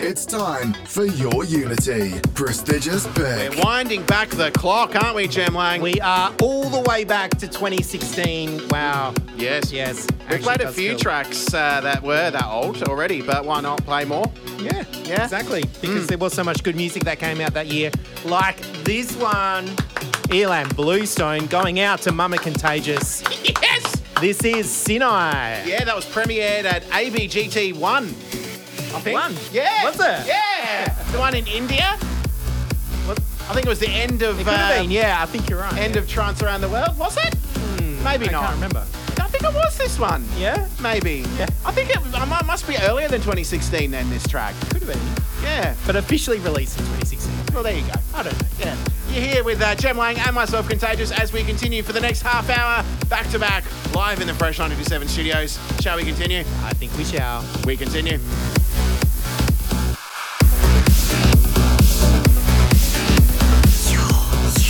[0.00, 2.18] It's time for your Unity.
[2.34, 3.54] Prestigious pick.
[3.54, 5.80] We're winding back the clock, aren't we, Jem Lang?
[5.80, 8.68] We are all the way back to 2016.
[8.68, 9.14] Wow.
[9.36, 9.72] yes.
[9.72, 10.06] Yes.
[10.30, 13.84] We played a few feel- tracks uh, that were that old already, but why not
[13.84, 14.30] play more?
[14.60, 15.22] Yeah, Yeah.
[15.24, 15.62] exactly.
[15.80, 17.90] Because there was so much good music that came out that year,
[18.24, 19.66] like this one,
[20.30, 23.22] ilan Bluestone, going out to Mama Contagious.
[23.62, 23.67] Yes!
[24.20, 25.64] This is Sinai.
[25.64, 27.78] Yeah, that was premiered at ABGT1.
[27.80, 29.14] I think.
[29.14, 29.34] One?
[29.52, 29.84] Yeah.
[29.84, 30.26] Was it?
[30.26, 30.92] Yeah.
[31.12, 31.96] The one in India.
[33.06, 33.18] What?
[33.48, 35.48] I think it was the end of It could have uh, been, yeah, I think
[35.48, 35.72] you're right.
[35.78, 37.36] end of Trance Around the World, was it?
[38.02, 38.42] Maybe I not.
[38.42, 38.86] I can't remember.
[39.20, 40.24] I think it was this one.
[40.36, 40.66] Yeah?
[40.82, 41.24] Maybe.
[41.36, 41.46] Yeah.
[41.64, 44.54] I think it I must be earlier than 2016 then, this track.
[44.70, 45.44] Could have been.
[45.44, 45.74] Yeah.
[45.86, 47.54] But officially released in 2016.
[47.54, 47.92] Well, there you go.
[48.14, 48.48] I don't know.
[48.58, 48.76] Yeah.
[49.10, 52.20] You're here with uh, Jem Lang and myself, Contagious, as we continue for the next
[52.22, 53.64] half hour, back to back,
[53.94, 55.58] live in the Fresh 927 studios.
[55.80, 56.40] Shall we continue?
[56.62, 57.42] I think we shall.
[57.64, 58.18] We continue.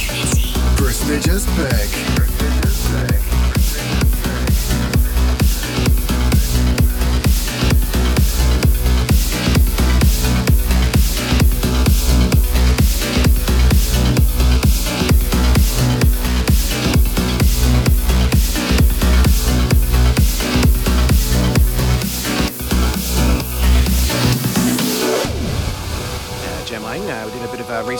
[0.01, 0.53] Unity.
[0.77, 2.18] Prestigious pick.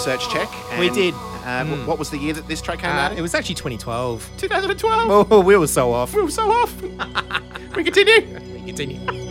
[0.09, 0.49] Research check.
[0.79, 1.15] We did.
[1.45, 3.13] Uh, wh- What was the year that this track came Uh, out?
[3.19, 4.29] it was actually 2012.
[4.39, 5.27] 2012.
[5.33, 6.15] Oh, we were so off.
[6.15, 6.81] We were so off.
[7.77, 8.41] we continue.
[8.55, 9.28] We continue.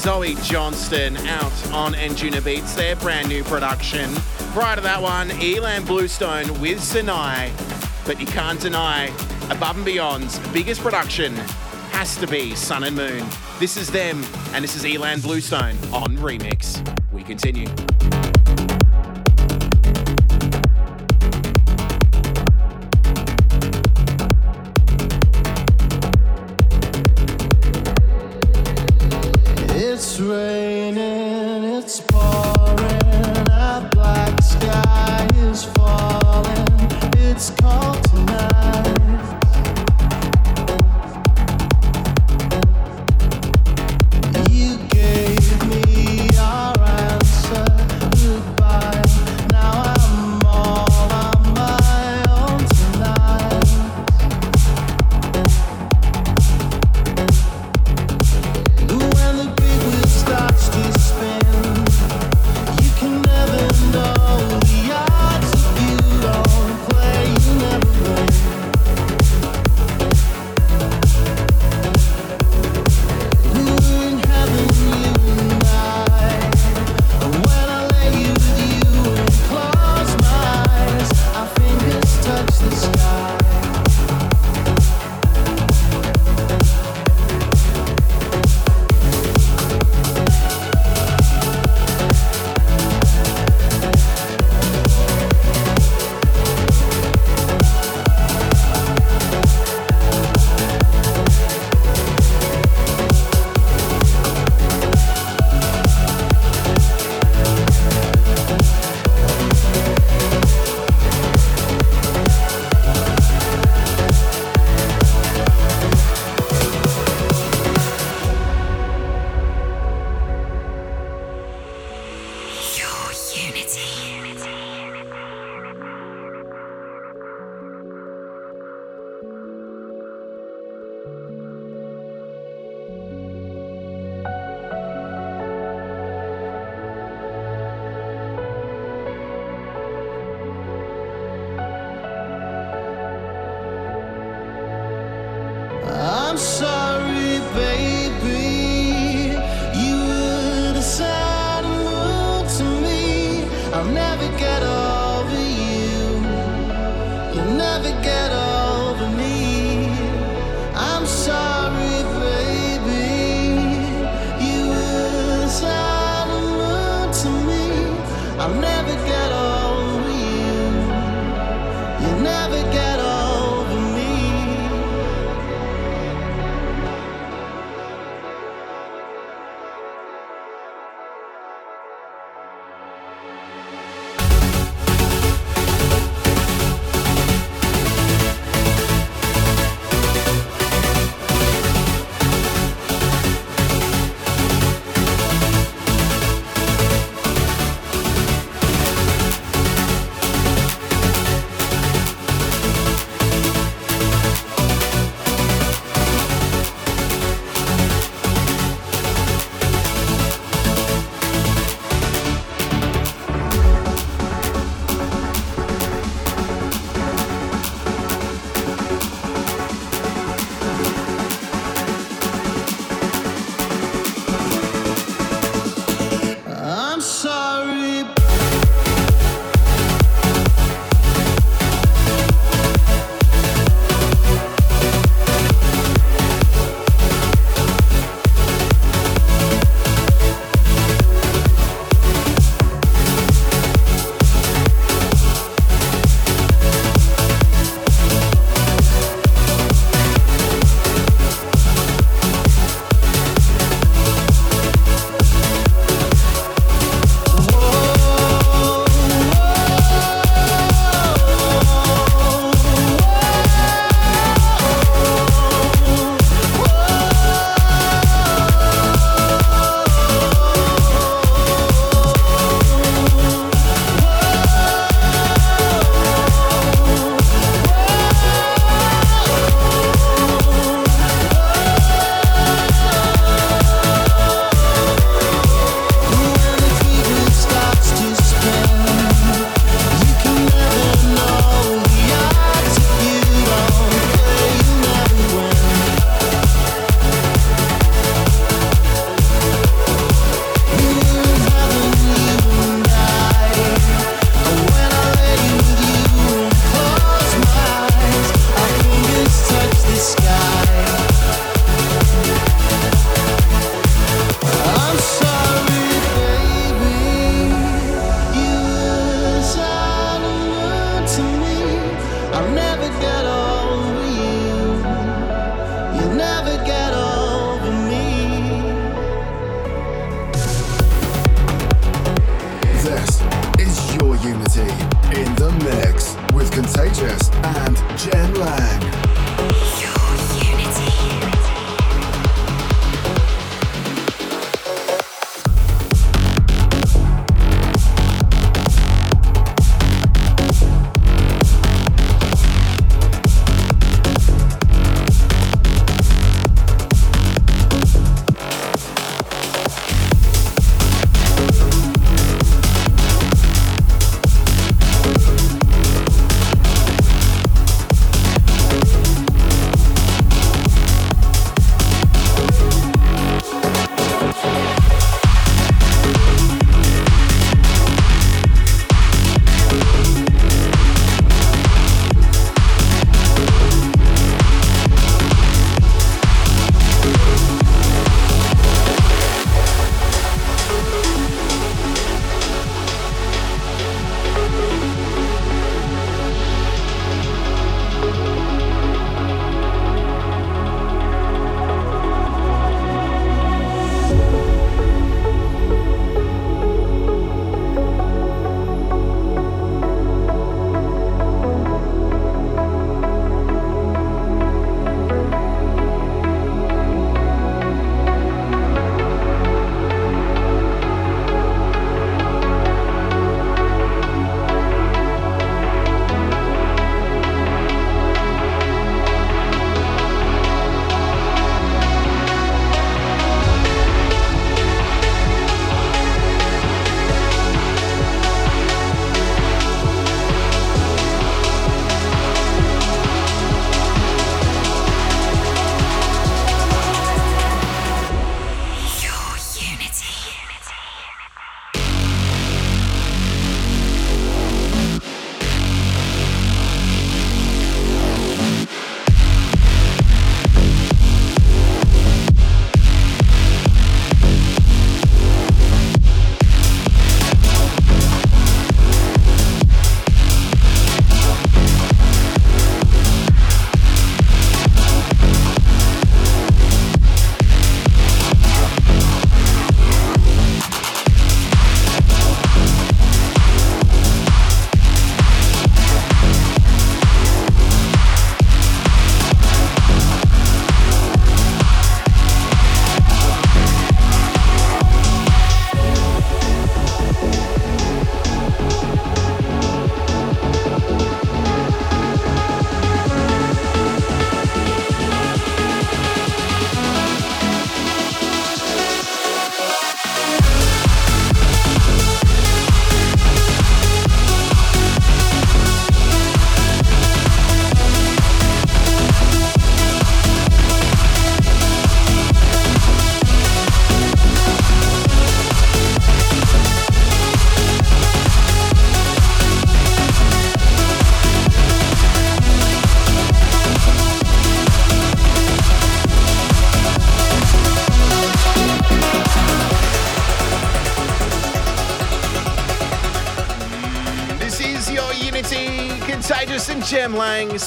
[0.00, 4.10] Zoe Johnston out on Anjunabeats, their brand new production.
[4.54, 7.50] Prior to that one, ilan Bluestone with Sinai.
[8.06, 9.08] But you can't deny,
[9.50, 11.34] Above and Beyond's biggest production
[11.92, 13.22] has to be Sun and Moon.
[13.58, 14.24] This is them,
[14.54, 16.80] and this is ilan Bluestone on Remix.
[17.12, 17.68] We continue.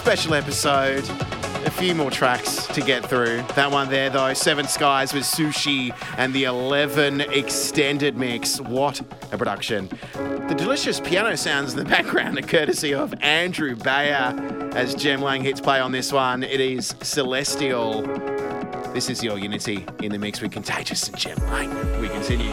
[0.04, 1.10] Special episode.
[1.66, 3.42] A few more tracks to get through.
[3.56, 8.60] That one there, though, Seven Skies with Sushi and the Elevven extended mix.
[8.60, 9.00] What
[9.32, 9.88] a production.
[10.14, 14.36] The delicious piano sounds in the background are courtesy of Andrew Bayer
[14.76, 16.44] as Jem Lang hits play on this one.
[16.44, 18.02] It is Celestial.
[18.94, 22.02] This is your Unity in the mix with Contagious and Jem Lang.
[22.02, 22.52] We continue.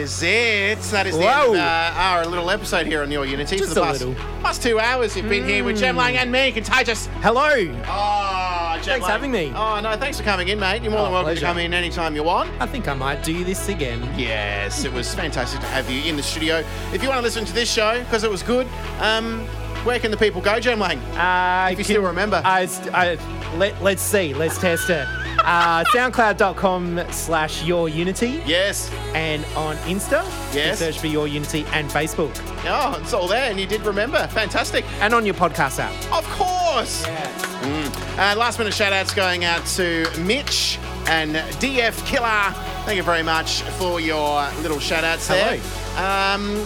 [0.00, 0.78] Is it.
[0.90, 1.52] That is the Whoa.
[1.52, 4.00] end of uh, our little episode here on Your Unity Just for the a past,
[4.00, 4.14] little.
[4.42, 5.16] past two hours.
[5.16, 7.06] You've been here with Jem Lang and me, Contagious.
[7.20, 7.48] Hello.
[7.86, 9.10] Oh, Thanks Lang.
[9.10, 9.52] having me.
[9.54, 10.82] Oh, no, thanks for coming in, mate.
[10.82, 11.40] You're more Oh, than welcome pleasure.
[11.40, 12.50] to come in anytime you want.
[12.60, 14.02] I think I might do this again.
[14.18, 16.64] Yes, it was fantastic to have you in the studio.
[16.92, 18.66] If you want to listen to this show, because it was good,
[19.00, 19.40] um,
[19.84, 20.98] where can the people go, Jem Lang?
[21.16, 22.40] Uh, If you still remember.
[22.44, 23.18] I, I,
[23.56, 24.32] let, let's see.
[24.34, 25.06] Let's test it.
[25.44, 28.42] Uh, SoundCloud.com slash Your Unity.
[28.46, 28.90] Yes.
[29.14, 30.24] And on Insta,
[30.54, 30.78] Yes.
[30.78, 32.30] search for Your Unity and Facebook.
[32.66, 34.26] Oh, it's all there, and you did remember.
[34.28, 34.84] Fantastic.
[35.00, 35.92] And on your podcast app.
[36.12, 37.04] Of course.
[37.06, 38.18] Mm.
[38.18, 40.78] Uh, last minute shout outs going out to Mitch
[41.08, 42.52] and DF Killer.
[42.84, 45.54] Thank you very much for your little shout outs there.
[45.96, 46.64] Um,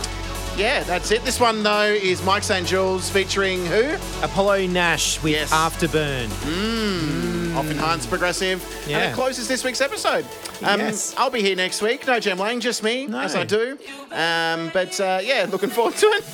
[0.57, 1.25] yeah, that's it.
[1.25, 3.95] This one, though, is Mike Saint-Jules featuring who?
[4.23, 5.51] Apollo Nash with Yes.
[5.53, 6.29] Afterburn.
[6.29, 7.57] Mm.
[7.57, 8.63] Off Enhanced Progressive.
[8.83, 9.11] And Yeah.
[9.11, 10.25] it closes this week's episode.
[10.65, 11.15] Um, Yes.
[11.17, 12.07] I'll be here next week.
[12.07, 13.21] No Jem Lang, just me, No.
[13.21, 13.79] as I do.
[14.13, 16.25] Um, but uh, yeah, looking forward to it.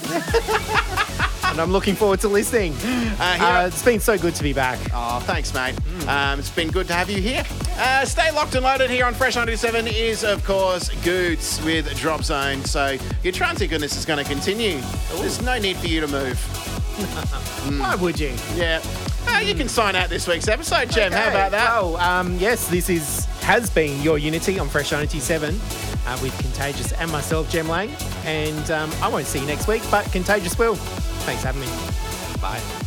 [1.50, 2.74] And I'm looking forward to listening.
[2.74, 4.78] Uh, here- Uh, it's been so good to be back.
[4.94, 5.74] Oh, thanks, mate.
[6.06, 7.42] Um, it's been good to have you here.
[7.76, 12.22] Uh, stay locked and loaded here on Fresh 97 is, of course, Goots with Drop
[12.22, 12.64] Zone.
[12.64, 14.80] So your transit goodness is going to continue.
[15.16, 16.38] There's no need for you to move.
[17.80, 18.32] Why would you?
[18.54, 18.80] Yeah.
[19.26, 21.10] Uh, you can sign out this week's episode, Jem.
[21.10, 21.70] How about that?
[21.72, 25.60] Oh, um, yes, this is has been your Unity on Fresh 97
[26.06, 27.90] uh, with Contagious and myself, Jem Lang.
[28.24, 30.76] And um, I won't see you next week, but Contagious will.
[31.26, 32.40] Thanks for having me.
[32.40, 32.79] Bye.